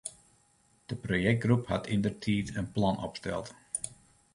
[0.85, 3.53] De projektgroep hat yndertiid in plan opsteld.